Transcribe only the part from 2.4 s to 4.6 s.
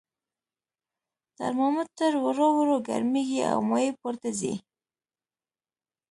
ورو ګرمیږي او مایع پورته ځي.